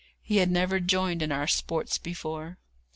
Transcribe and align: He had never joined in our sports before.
He 0.23 0.37
had 0.37 0.49
never 0.49 0.79
joined 0.79 1.21
in 1.21 1.31
our 1.31 1.45
sports 1.45 1.99
before. 1.99 2.57